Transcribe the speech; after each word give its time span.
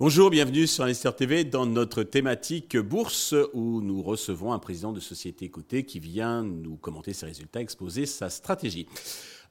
Bonjour, 0.00 0.30
bienvenue 0.30 0.66
sur 0.66 0.84
Investir 0.84 1.14
TV 1.14 1.44
dans 1.44 1.66
notre 1.66 2.02
thématique 2.02 2.76
bourse 2.76 3.34
où 3.52 3.82
nous 3.82 4.02
recevons 4.02 4.52
un 4.52 4.58
président 4.58 4.92
de 4.92 5.00
société 5.00 5.50
cotée 5.50 5.84
qui 5.84 5.98
vient 5.98 6.42
nous 6.42 6.76
commenter 6.76 7.12
ses 7.12 7.26
résultats, 7.26 7.60
exposer 7.60 8.06
sa 8.06 8.30
stratégie. 8.30 8.86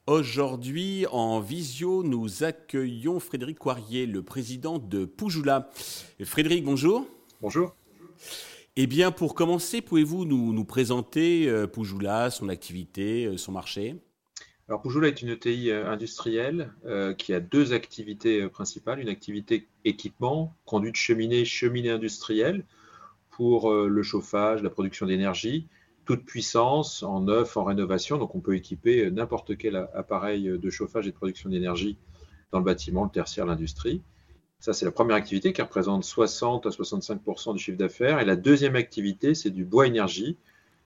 Aujourd'hui, 0.07 1.05
en 1.11 1.41
visio, 1.41 2.02
nous 2.02 2.43
accueillons 2.43 3.20
Frédéric 3.20 3.59
Coirier, 3.59 4.05
le 4.05 4.23
président 4.23 4.79
de 4.79 5.05
Poujoula. 5.05 5.70
Frédéric, 6.23 6.64
bonjour. 6.64 7.05
Bonjour. 7.41 7.75
Eh 8.79 8.85
bien, 8.85 9.09
pour 9.09 9.33
commencer, 9.33 9.81
pouvez-vous 9.81 10.23
nous, 10.25 10.63
présenter 10.63 11.49
euh, 11.49 11.65
Poujoula, 11.65 12.29
son 12.29 12.47
activité, 12.47 13.25
euh, 13.25 13.35
son 13.35 13.51
marché? 13.51 13.95
Alors 14.69 14.83
Poujoula 14.83 15.07
est 15.07 15.19
une 15.23 15.29
ETI 15.29 15.71
euh, 15.71 15.89
industrielle 15.89 16.71
qui 17.18 17.33
a 17.33 17.39
deux 17.39 17.73
activités 17.73 18.47
principales. 18.49 18.99
Une 18.99 19.09
activité 19.09 19.68
équipement, 19.83 20.54
conduite 20.65 20.95
cheminée, 20.95 21.43
cheminée 21.43 21.89
industrielle 21.89 22.65
pour 23.32 23.73
le 23.73 24.04
chauffage, 24.04 24.61
la 24.61 24.69
production 24.69 25.07
d'énergie, 25.07 25.68
toute 26.05 26.23
puissance, 26.23 27.01
en 27.01 27.21
neuf, 27.21 27.57
en 27.57 27.63
rénovation. 27.63 28.19
Donc 28.19 28.35
on 28.35 28.41
peut 28.41 28.55
équiper 28.55 29.09
n'importe 29.09 29.57
quel 29.57 29.75
appareil 29.96 30.43
de 30.43 30.69
chauffage 30.69 31.07
et 31.07 31.11
de 31.11 31.15
production 31.15 31.49
d'énergie 31.49 31.97
dans 32.52 32.59
le 32.59 32.66
bâtiment, 32.66 33.05
le 33.05 33.09
tertiaire, 33.09 33.47
l'industrie. 33.47 34.03
Ça, 34.59 34.73
c'est 34.73 34.86
la 34.86 34.92
première 34.92 35.16
activité 35.16 35.53
qui 35.53 35.61
représente 35.61 36.03
60 36.03 36.66
à 36.66 36.72
65 36.72 37.20
du 37.53 37.59
chiffre 37.59 37.78
d'affaires. 37.78 38.20
Et 38.20 38.25
la 38.25 38.36
deuxième 38.36 38.75
activité, 38.75 39.36
c'est 39.36 39.52
du 39.52 39.66
bois 39.66 39.88
énergie, 39.88 40.38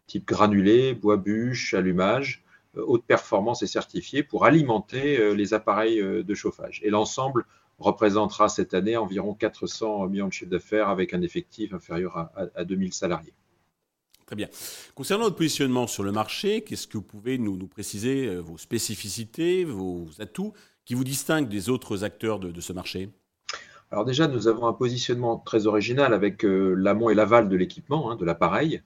type 0.08 0.28
granulé, 0.28 0.94
bois 0.94 1.18
bûche, 1.18 1.74
allumage 1.74 2.44
euh, 2.78 2.84
haute 2.88 3.04
performance 3.04 3.63
et 3.63 3.68
certifiée 3.68 4.24
pour 4.24 4.46
alimenter 4.46 5.20
euh, 5.20 5.34
les 5.34 5.54
appareils 5.54 6.00
euh, 6.00 6.24
de 6.24 6.34
chauffage. 6.34 6.80
Et 6.84 6.90
l'ensemble 6.90 7.46
représentera 7.80 8.48
cette 8.48 8.74
année 8.74 8.96
environ 8.96 9.34
400 9.34 10.08
millions 10.08 10.28
de 10.28 10.34
chiffre 10.34 10.52
d'affaires 10.52 10.88
avec 10.88 11.13
un 11.13 11.22
effectif 11.22 11.74
inférieur 11.74 12.30
à, 12.56 12.63
2000 12.63 12.94
salariés. 12.94 13.34
Très 14.26 14.35
bien. 14.35 14.48
Concernant 14.94 15.24
votre 15.24 15.35
positionnement 15.35 15.88
sur 15.88 16.04
le 16.04 16.12
marché, 16.12 16.62
qu'est-ce 16.62 16.88
que 16.88 16.98
vous 16.98 17.04
pouvez 17.04 17.40
nous, 17.40 17.58
préciser, 17.68 18.35
vos 18.35 18.60
spécificités, 18.60 19.66
vos 19.66 20.08
atouts 20.20 20.54
qui 20.85 20.94
vous 20.94 21.04
distinguent 21.04 21.50
des 21.50 21.70
autres 21.70 22.04
acteurs 22.04 22.40
de, 22.40 22.62
ce 22.62 22.72
marché? 22.72 23.10
Alors 23.92 24.06
déjà, 24.06 24.28
nous 24.28 24.48
avons 24.48 24.68
un 24.68 24.74
positionnement 24.74 25.38
très 25.38 25.68
original 25.68 26.14
avec 26.14 26.44
l'amont 26.44 27.10
et 27.10 27.14
l'aval 27.14 27.50
de 27.50 27.56
l'équipement, 27.56 28.10
hein, 28.12 28.16
de 28.16 28.26
l'appareil. 28.26 28.82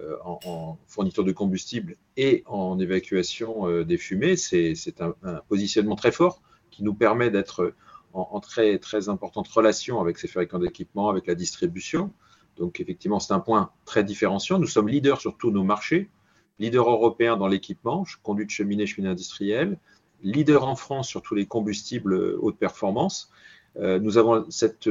Euh, 0.00 0.16
en, 0.24 0.78
fourniture 0.86 1.24
de 1.24 1.32
combustible 1.32 1.96
et 2.16 2.42
en 2.46 2.78
évacuation 2.78 3.68
euh, 3.68 3.84
des 3.84 3.96
fumées. 3.96 4.36
C'est 4.36 5.00
un, 5.00 5.14
positionnement 5.48 5.96
très 5.96 6.12
fort 6.12 6.42
qui 6.70 6.82
nous 6.84 6.94
permet 6.94 7.30
d'être 7.30 7.74
en, 8.12 8.40
très, 8.40 8.78
très 8.78 9.08
importante 9.08 9.48
relation 9.48 10.00
avec 10.00 10.18
ces 10.18 10.28
fabricants 10.28 10.58
d'équipements, 10.58 11.08
avec 11.08 11.26
la 11.26 11.34
distribution. 11.34 12.12
Donc 12.58 12.80
effectivement, 12.80 13.18
c'est 13.18 13.32
un 13.32 13.40
point 13.40 13.70
très 13.84 14.04
différenciant. 14.04 14.58
Nous 14.58 14.66
sommes 14.66 14.88
leaders 14.88 15.20
sur 15.20 15.36
tous 15.36 15.50
nos 15.50 15.64
marchés, 15.64 16.10
leader 16.58 16.88
européen 16.88 17.36
dans 17.36 17.48
l'équipement, 17.48 18.04
conduite 18.22 18.50
cheminée, 18.50 18.86
cheminée 18.86 19.10
industrielle, 19.10 19.78
leader 20.22 20.66
en 20.66 20.76
France 20.76 21.08
sur 21.08 21.22
tous 21.22 21.34
les 21.34 21.46
combustibles 21.46 22.36
haute 22.40 22.58
performance. 22.58 23.30
Euh, 23.78 23.98
nous 23.98 24.18
avons 24.18 24.44
cette 24.50 24.88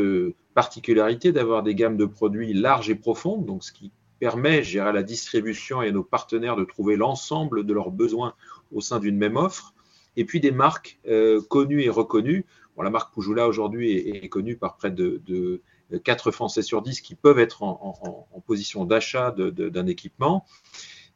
particularité 0.54 1.32
d'avoir 1.32 1.64
des 1.64 1.76
gammes 1.76 1.98
de 1.98 2.06
produits 2.06 2.54
larges 2.54 2.90
et 2.90 2.96
profondes, 2.96 3.46
donc 3.46 3.64
ce 3.64 3.72
qui 3.72 3.92
permet, 4.20 4.64
à 4.78 4.92
la 4.92 5.04
distribution 5.04 5.82
et 5.82 5.90
à 5.90 5.92
nos 5.92 6.04
partenaires 6.04 6.56
de 6.56 6.64
trouver 6.64 6.96
l'ensemble 6.96 7.66
de 7.66 7.74
leurs 7.74 7.92
besoins 7.92 8.34
au 8.74 8.82
sein 8.82 9.00
d'une 9.00 9.18
même 9.18 9.38
offre. 9.38 9.74
Et 10.16 10.26
puis 10.26 10.40
des 10.40 10.52
marques 10.52 11.00
euh, 11.08 11.42
connues 11.42 11.84
et 11.84 11.90
reconnues. 11.90 12.46
Bon, 12.76 12.84
la 12.84 12.90
marque 12.90 13.14
Poujoula 13.14 13.48
aujourd'hui 13.48 13.92
est, 13.92 14.30
connue 14.30 14.56
par 14.56 14.78
près 14.78 14.92
de, 14.92 15.22
de, 15.26 15.62
4 16.04 16.32
Français 16.32 16.62
sur 16.62 16.82
10 16.82 17.02
qui 17.02 17.16
peuvent 17.16 17.40
être 17.40 17.64
en, 17.64 18.44
position 18.46 18.86
d'achat 18.86 19.32
d'un 19.32 19.88
équipement. 19.88 20.46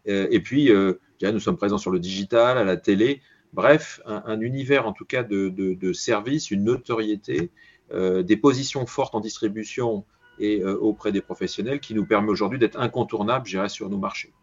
Euh, 0.08 0.28
et 0.32 0.40
puis, 0.40 0.72
euh, 0.72 0.94
nous 1.22 1.40
sommes 1.40 1.58
présents 1.58 1.78
sur 1.78 1.92
le 1.92 2.00
digital, 2.00 2.58
à 2.58 2.64
la 2.64 2.78
télé. 2.78 3.22
Bref, 3.54 4.00
un, 4.06 4.40
univers 4.40 4.88
en 4.88 4.94
tout 4.94 5.06
cas 5.06 5.24
de, 5.24 5.50
de 5.50 5.94
services, 5.94 6.52
une 6.52 6.64
notoriété, 6.64 7.52
des 7.94 8.38
positions 8.38 8.86
fortes 8.86 9.16
en 9.16 9.20
distribution 9.20 10.06
et 10.42 10.62
euh, 10.62 10.78
auprès 10.78 11.12
des 11.12 11.22
professionnels 11.22 11.80
qui 11.80 11.94
nous 11.94 12.06
permet 12.06 12.30
aujourd'hui 12.30 12.60
d'être 12.60 12.80
incontournables, 12.80 13.48
je 13.48 13.68
sur 13.68 13.90
nos 13.90 13.98
marchés. 13.98 14.34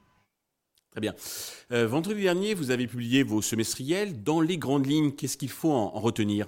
Très 0.93 1.01
bien. 1.01 1.15
Euh, 1.73 1.87
vendredi 1.87 2.23
dernier, 2.23 2.55
vous 2.55 2.71
avez 2.71 2.87
publié 2.87 3.23
vos 3.23 3.43
semestriels. 3.43 4.23
Dans 4.23 4.41
les 4.41 4.57
grandes 4.57 4.87
lignes, 4.87 5.13
qu'est-ce 5.13 5.37
qu'il 5.37 5.51
faut 5.51 5.73
en, 5.73 5.91
retenir? 5.91 6.47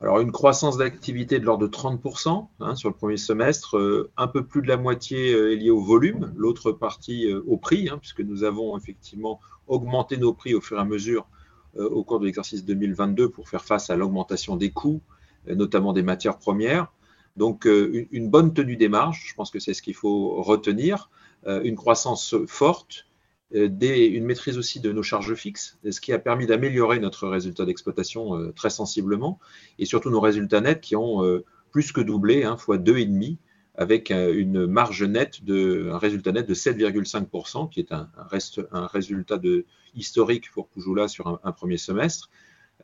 Alors, 0.00 0.20
une 0.20 0.32
croissance 0.32 0.78
d'activité 0.78 1.38
de 1.38 1.44
l'ordre 1.44 1.68
de 1.68 1.70
30% 1.70 2.48
hein, 2.60 2.74
sur 2.74 2.88
le 2.88 2.94
premier 2.94 3.18
semestre, 3.18 3.76
euh, 3.76 4.10
un 4.16 4.28
peu 4.28 4.46
plus 4.46 4.62
de 4.62 4.68
la 4.68 4.78
moitié 4.78 5.32
est 5.32 5.56
liée 5.56 5.70
au 5.70 5.82
volume, 5.82 6.32
l'autre 6.36 6.72
partie 6.72 7.30
au 7.34 7.58
prix, 7.58 7.90
hein, 7.90 7.98
puisque 7.98 8.20
nous 8.20 8.42
avons 8.44 8.78
effectivement 8.78 9.40
augmenté 9.66 10.16
nos 10.16 10.32
prix 10.32 10.54
au 10.54 10.62
fur 10.62 10.78
et 10.78 10.80
à 10.80 10.84
mesure 10.84 11.26
au 11.76 12.04
cours 12.04 12.20
de 12.20 12.26
l'exercice 12.26 12.64
2022 12.64 13.28
pour 13.28 13.48
faire 13.48 13.64
face 13.64 13.90
à 13.90 13.96
l'augmentation 13.96 14.56
des 14.56 14.70
coûts, 14.70 15.00
notamment 15.46 15.92
des 15.92 16.02
matières 16.02 16.38
premières. 16.38 16.92
Donc 17.36 17.66
euh, 17.66 18.06
une, 18.10 18.28
bonne 18.28 18.52
tenue 18.52 18.76
des 18.76 18.88
marges, 18.88 19.24
je 19.28 19.34
pense 19.34 19.50
que 19.50 19.60
c'est 19.60 19.74
ce 19.74 19.82
qu'il 19.82 19.94
faut 19.94 20.42
retenir, 20.42 21.10
euh, 21.46 21.62
une 21.62 21.76
croissance 21.76 22.34
forte, 22.46 23.06
euh, 23.54 23.68
une 23.80 24.24
maîtrise 24.24 24.58
aussi 24.58 24.80
de 24.80 24.92
nos 24.92 25.02
charges 25.02 25.34
fixes, 25.34 25.78
ce 25.88 26.00
qui 26.00 26.12
a 26.12 26.18
permis 26.18 26.46
d'améliorer 26.46 26.98
notre 26.98 27.28
résultat 27.28 27.64
d'exploitation 27.64 28.52
très 28.52 28.70
sensiblement, 28.70 29.38
et 29.78 29.86
surtout 29.86 30.10
nos 30.10 30.20
résultats 30.20 30.60
nets 30.60 30.80
qui 30.80 30.96
ont 30.96 31.22
plus 31.70 31.92
que 31.92 32.00
doublé, 32.00 32.44
hein, 32.44 32.56
fois 32.56 32.78
deux 32.78 32.98
et 32.98 33.06
demi, 33.06 33.38
avec 33.80 34.10
une 34.10 34.66
marge 34.66 35.02
nette 35.02 35.42
de, 35.42 35.88
un 35.90 35.98
résultat 35.98 36.32
net 36.32 36.46
de 36.46 36.54
7,5%, 36.54 37.70
qui 37.70 37.80
est 37.80 37.92
un, 37.92 38.10
un, 38.72 38.86
résultat 38.86 39.38
de, 39.38 39.64
historique 39.94 40.50
pour 40.52 40.68
Poujoula 40.68 41.08
sur 41.08 41.40
un 41.42 41.52
premier 41.52 41.78
semestre. 41.78 42.30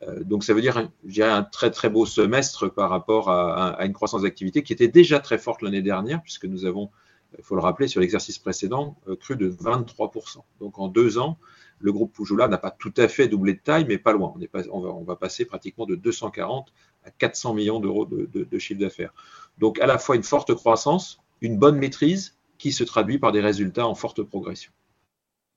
Euh, 0.03 0.23
donc 0.23 0.43
ça 0.43 0.53
veut 0.53 0.61
dire, 0.61 0.89
je 1.05 1.23
un 1.23 1.43
très 1.43 1.71
très 1.71 1.89
beau 1.89 2.05
semestre 2.05 2.67
par 2.67 2.89
rapport 2.89 3.29
à, 3.29 3.83
une 3.85 3.93
croissance 3.93 4.21
d'activité 4.21 4.63
qui 4.63 4.73
était 4.73 4.87
déjà 4.87 5.19
très 5.19 5.37
forte 5.37 5.61
l'année 5.61 5.81
dernière, 5.81 6.21
puisque 6.21 6.45
nous 6.45 6.65
avons, 6.65 6.89
il 7.37 7.43
faut 7.43 7.55
le 7.55 7.61
rappeler, 7.61 7.87
sur 7.87 8.01
l'exercice 8.01 8.37
précédent, 8.37 8.97
euh, 9.07 9.15
cru 9.15 9.35
de 9.35 9.49
23%. 9.49 10.43
Donc 10.59 10.79
en 10.79 10.87
deux 10.87 11.17
ans, 11.17 11.37
le 11.79 11.91
groupe 11.91 12.13
Poujoula 12.13 12.47
n'a 12.47 12.57
pas 12.57 12.71
tout 12.71 12.93
à 12.97 13.07
fait 13.07 13.27
doublé 13.27 13.53
de 13.53 13.59
taille, 13.59 13.85
mais 13.87 13.97
pas 13.97 14.13
loin. 14.13 14.33
On, 14.71 15.03
va, 15.03 15.15
passer 15.15 15.45
pratiquement 15.45 15.85
de 15.85 15.95
240 15.95 16.73
à 17.03 17.11
400 17.11 17.53
millions 17.53 17.79
d'euros 17.79 18.05
de, 18.05 18.27
de 18.43 18.59
chiffre 18.59 18.79
d'affaires. 18.79 19.13
Donc 19.57 19.79
à 19.79 19.85
la 19.85 19.97
fois 19.97 20.15
une 20.15 20.23
forte 20.23 20.53
croissance, 20.53 21.19
une 21.41 21.57
bonne 21.57 21.77
maîtrise 21.77 22.37
qui 22.57 22.71
se 22.71 22.83
traduit 22.83 23.19
par 23.19 23.31
des 23.31 23.41
résultats 23.41 23.87
en 23.87 23.95
forte 23.95 24.23
progression. 24.23 24.71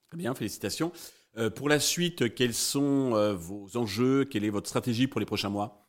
Très 0.09 0.19
bien, 0.19 0.35
félicitations. 0.35 0.93
Euh, 1.39 1.51
pour 1.51 1.69
la 1.69 1.79
suite, 1.79 2.35
quels 2.35 2.55
sont 2.55 3.15
euh, 3.15 3.35
vos 3.35 3.77
enjeux? 3.77 4.25
Quelle 4.25 4.45
est 4.45 4.51
votre 4.51 4.69
stratégie 4.69 5.07
pour 5.07 5.21
les 5.21 5.27
prochains 5.27 5.49
mois? 5.49 5.87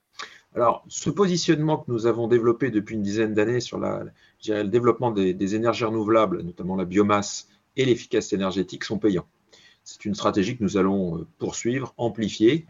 Alors, 0.54 0.84
ce 0.88 1.10
positionnement 1.10 1.78
que 1.78 1.92
nous 1.92 2.06
avons 2.06 2.28
développé 2.28 2.72
depuis 2.72 2.96
une 2.96 3.02
dizaine 3.02 3.34
d'années 3.34 3.62
sur 3.62 3.80
la, 3.80 4.04
le 4.48 4.64
développement 4.66 5.12
des, 5.12 5.56
énergies 5.56 5.86
renouvelables, 5.86 6.42
notamment 6.42 6.76
la 6.76 6.86
biomasse 6.86 7.48
et 7.78 7.86
l'efficacité 7.86 8.36
énergétique, 8.36 8.84
sont 8.84 9.00
payants. 9.00 9.26
C'est 9.84 10.06
une 10.06 10.16
stratégie 10.16 10.58
que 10.58 10.64
nous 10.64 10.78
allons 10.78 11.18
euh, 11.18 11.28
poursuivre, 11.38 11.94
amplifier, 11.98 12.66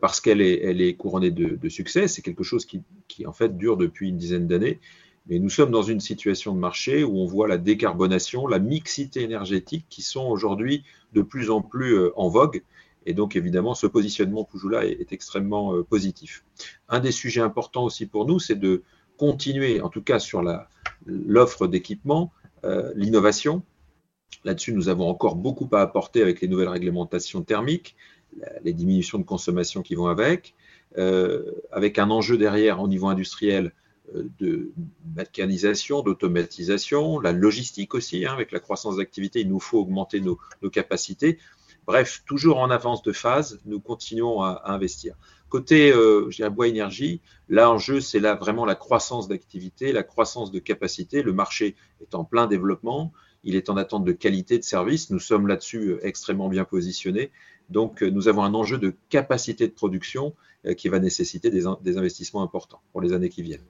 parce 0.00 0.20
qu'elle 0.20 0.40
est, 0.40 0.94
couronnée 0.94 1.32
de, 1.32 1.68
succès. 1.68 2.06
C'est 2.06 2.22
quelque 2.22 2.44
chose 2.44 2.64
qui, 2.64 3.26
en 3.26 3.32
fait, 3.32 3.58
dure 3.58 3.76
depuis 3.76 4.10
une 4.10 4.16
dizaine 4.16 4.46
d'années. 4.46 4.78
Mais 5.26 5.38
nous 5.38 5.48
sommes 5.48 5.70
dans 5.70 5.82
une 5.82 6.00
situation 6.00 6.54
de 6.54 6.58
marché 6.58 7.02
où 7.02 7.18
on 7.18 7.26
voit 7.26 7.48
la 7.48 7.56
décarbonation, 7.56 8.46
la 8.46 8.58
mixité 8.58 9.22
énergétique 9.22 9.86
qui 9.88 10.02
sont 10.02 10.26
aujourd'hui 10.26 10.84
de 11.12 11.22
plus 11.22 11.50
en 11.50 11.62
plus 11.62 11.94
euh, 11.94 12.12
en 12.16 12.28
vogue. 12.28 12.62
Et 13.06 13.14
donc, 13.14 13.36
évidemment, 13.36 13.74
ce 13.74 13.86
positionnement 13.86 14.44
Poujoula 14.44 14.84
est, 14.84 15.00
est 15.00 15.12
extrêmement 15.12 15.74
euh, 15.74 15.82
positif. 15.82 16.44
Un 16.88 17.00
des 17.00 17.12
sujets 17.12 17.40
importants 17.40 17.84
aussi 17.84 18.06
pour 18.06 18.26
nous, 18.26 18.38
c'est 18.38 18.54
de 18.58 18.82
continuer, 19.16 19.80
en 19.80 19.88
tout 19.88 20.02
cas 20.02 20.18
sur 20.18 20.42
l'offre 21.06 21.66
d'équipement, 21.66 22.32
euh, 22.64 22.92
l'innovation. 22.94 23.62
Là-dessus, 24.44 24.72
nous 24.72 24.88
avons 24.88 25.08
encore 25.08 25.36
beaucoup 25.36 25.68
à 25.72 25.80
apporter 25.80 26.22
avec 26.22 26.40
les 26.40 26.48
nouvelles 26.48 26.68
réglementations 26.68 27.42
thermiques, 27.42 27.96
les 28.62 28.72
diminutions 28.72 29.18
de 29.18 29.24
consommation 29.24 29.82
qui 29.82 29.94
vont 29.94 30.06
avec, 30.06 30.54
avec 31.70 31.98
un 31.98 32.10
enjeu 32.10 32.36
derrière 32.36 32.80
au 32.82 32.88
niveau 32.88 33.06
industriel 33.06 33.72
de 34.12 34.72
mécanisation, 35.16 36.02
d'automatisation, 36.02 37.20
la 37.20 37.32
logistique 37.32 37.94
aussi, 37.94 38.26
hein, 38.26 38.32
avec 38.32 38.52
la 38.52 38.60
croissance 38.60 38.96
d'activité, 38.96 39.40
il 39.40 39.48
nous 39.48 39.60
faut 39.60 39.78
augmenter 39.78 40.20
nos, 40.20 40.38
capacités. 40.70 41.38
Bref, 41.86 42.22
toujours 42.26 42.58
en 42.58 42.70
avance 42.70 43.02
de 43.02 43.12
phase, 43.12 43.60
nous 43.66 43.80
continuons 43.80 44.42
à, 44.42 44.62
investir. 44.66 45.16
Côté 45.48 45.92
euh, 45.92 46.30
bois 46.50 46.68
énergie, 46.68 47.20
l'enjeu, 47.48 48.00
c'est 48.00 48.20
là 48.20 48.34
vraiment 48.34 48.64
la 48.64 48.74
croissance 48.74 49.28
d'activité, 49.28 49.92
la 49.92 50.02
croissance 50.02 50.50
de 50.50 50.58
capacité. 50.58 51.22
Le 51.22 51.32
marché 51.32 51.76
est 52.00 52.14
en 52.14 52.24
plein 52.24 52.46
développement. 52.46 53.12
Il 53.44 53.56
est 53.56 53.70
en 53.70 53.76
attente 53.76 54.04
de 54.04 54.12
qualité 54.12 54.58
de 54.58 54.64
service. 54.64 55.10
Nous 55.10 55.20
sommes 55.20 55.46
là-dessus 55.46 55.96
extrêmement 56.02 56.48
bien 56.48 56.64
positionnés. 56.64 57.30
Donc, 57.70 58.02
nous 58.02 58.28
avons 58.28 58.42
un 58.42 58.54
enjeu 58.54 58.78
de 58.78 58.94
capacité 59.08 59.66
de 59.66 59.72
production 59.72 60.34
qui 60.76 60.88
va 60.88 60.98
nécessiter 60.98 61.50
des, 61.50 61.66
investissements 61.96 62.42
importants 62.42 62.80
pour 62.92 63.00
les 63.00 63.12
années 63.12 63.28
qui 63.28 63.42
viennent. 63.42 63.64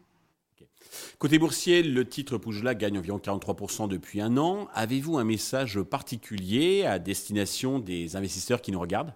Côté 1.18 1.38
boursier, 1.38 1.82
le 1.82 2.04
titre 2.04 2.38
Poujla 2.38 2.74
gagne 2.74 2.98
environ 2.98 3.18
43% 3.18 3.88
depuis 3.88 4.20
un 4.20 4.36
an. 4.36 4.68
Avez-vous 4.74 5.18
un 5.18 5.24
message 5.24 5.80
particulier 5.82 6.84
à 6.84 6.98
destination 6.98 7.78
des 7.78 8.16
investisseurs 8.16 8.60
qui 8.60 8.72
nous 8.72 8.80
regardent? 8.80 9.14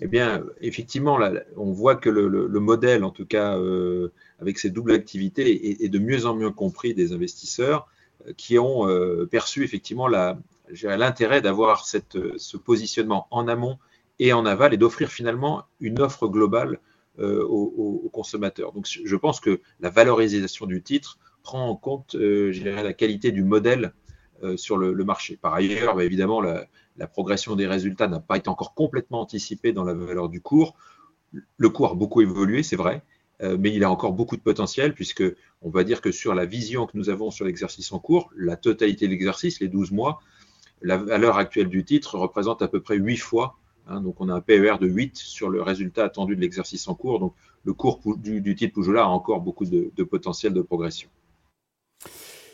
Eh 0.00 0.06
bien, 0.06 0.42
effectivement, 0.60 1.18
on 1.56 1.72
voit 1.72 1.96
que 1.96 2.08
le, 2.08 2.60
modèle, 2.60 3.04
en 3.04 3.10
tout 3.10 3.26
cas, 3.26 3.58
euh, 3.58 4.12
avec 4.40 4.58
ses 4.58 4.70
doubles 4.70 4.92
activités, 4.92 5.84
est, 5.84 5.88
de 5.88 5.98
mieux 5.98 6.24
en 6.26 6.34
mieux 6.34 6.50
compris 6.50 6.94
des 6.94 7.12
investisseurs 7.12 7.86
euh, 7.86 7.99
qui 8.36 8.58
ont 8.58 8.88
euh, 8.88 9.26
perçu 9.26 9.64
effectivement 9.64 10.08
l'intérêt 10.08 11.40
d'avoir 11.40 11.86
ce 11.86 12.56
positionnement 12.56 13.26
en 13.30 13.48
amont 13.48 13.78
et 14.18 14.32
en 14.32 14.44
aval 14.46 14.74
et 14.74 14.76
d'offrir 14.76 15.10
finalement 15.10 15.64
une 15.80 16.00
offre 16.00 16.28
globale 16.28 16.78
aux, 17.18 18.08
consommateurs. 18.14 18.72
Donc, 18.72 18.86
je 18.86 19.16
pense 19.16 19.40
que 19.40 19.60
la 19.80 19.90
valorisation 19.90 20.64
du 20.64 20.82
titre 20.82 21.18
prend 21.42 21.68
en 21.68 21.76
compte, 21.76 22.14
la 22.14 22.92
qualité 22.94 23.30
du 23.30 23.44
modèle 23.44 23.92
sur 24.56 24.78
le, 24.78 25.04
marché. 25.04 25.36
Par 25.36 25.52
ailleurs, 25.52 25.96
bah, 25.96 26.04
évidemment, 26.04 26.40
la, 26.40 26.66
progression 27.08 27.56
des 27.56 27.66
résultats 27.66 28.08
n'a 28.08 28.20
pas 28.20 28.38
été 28.38 28.48
encore 28.48 28.74
complètement 28.74 29.20
anticipée 29.20 29.72
dans 29.72 29.84
la 29.84 29.92
valeur 29.92 30.30
du 30.30 30.40
cours. 30.40 30.76
Le 31.32 31.68
cours 31.68 31.90
a 31.90 31.94
beaucoup 31.94 32.22
évolué, 32.22 32.62
c'est 32.62 32.76
vrai, 32.76 33.02
euh, 33.02 33.09
mais 33.58 33.74
il 33.74 33.84
a 33.84 33.90
encore 33.90 34.12
beaucoup 34.12 34.36
de 34.36 34.42
potentiel 34.42 34.94
puisque 34.94 35.24
on 35.62 35.70
va 35.70 35.84
dire 35.84 36.00
que 36.00 36.12
sur 36.12 36.34
la 36.34 36.44
vision 36.44 36.86
que 36.86 36.96
nous 36.96 37.08
avons 37.08 37.30
sur 37.30 37.44
l'exercice 37.44 37.92
en 37.92 37.98
cours, 37.98 38.30
la 38.36 38.56
totalité 38.56 39.06
de 39.06 39.12
l'exercice, 39.12 39.60
les 39.60 39.68
12 39.68 39.92
mois, 39.92 40.20
la 40.82 40.96
valeur 40.96 41.36
actuelle 41.36 41.68
du 41.68 41.84
titre 41.84 42.18
représente 42.18 42.62
à 42.62 42.68
peu 42.68 42.80
près 42.80 42.96
8 42.96 43.16
fois. 43.16 43.56
Hein, 43.86 44.00
donc 44.00 44.20
on 44.20 44.28
a 44.28 44.34
un 44.34 44.40
PER 44.40 44.76
de 44.80 44.86
8 44.86 45.16
sur 45.16 45.48
le 45.48 45.62
résultat 45.62 46.04
attendu 46.04 46.36
de 46.36 46.40
l'exercice 46.40 46.88
en 46.88 46.94
cours. 46.94 47.18
Donc 47.18 47.34
le 47.64 47.72
cours 47.72 48.00
du, 48.16 48.54
titre 48.54 48.74
Poujoula 48.74 49.02
a 49.02 49.08
encore 49.08 49.40
beaucoup 49.40 49.64
de 49.64 50.02
potentiel 50.04 50.52
de 50.52 50.62
progression. 50.62 51.08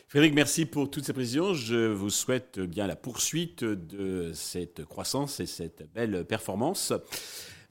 Frédéric, 0.08 0.34
merci 0.34 0.66
pour 0.66 0.88
toutes 0.88 1.04
ces 1.04 1.12
précisions. 1.12 1.52
Je 1.52 1.92
vous 1.92 2.10
souhaite 2.10 2.60
bien 2.60 2.86
la 2.86 2.94
poursuite 2.94 3.64
de 3.64 4.30
cette 4.34 4.84
croissance 4.84 5.40
et 5.40 5.46
cette 5.46 5.92
belle 5.94 6.24
performance. 6.24 6.92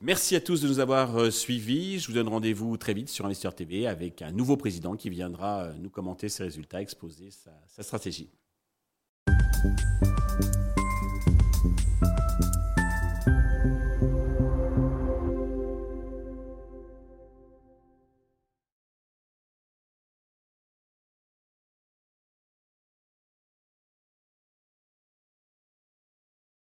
Merci 0.01 0.35
à 0.35 0.41
tous 0.41 0.61
de 0.61 0.67
nous 0.67 0.79
avoir 0.79 1.17
euh, 1.17 1.31
suivis. 1.31 1.99
Je 1.99 2.07
vous 2.07 2.13
donne 2.13 2.27
rendez-vous 2.27 2.75
très 2.77 2.93
vite 2.93 3.09
sur 3.09 3.25
Investir 3.25 3.55
TV 3.55 3.87
avec 3.87 4.21
un 4.21 4.31
nouveau 4.31 4.57
président 4.57 4.95
qui 4.95 5.09
viendra 5.09 5.63
euh, 5.63 5.73
nous 5.79 5.89
commenter 5.89 6.27
ses 6.27 6.43
résultats, 6.43 6.81
exposer 6.81 7.31
sa, 7.31 7.51
sa 7.67 7.81
stratégie. 7.81 8.29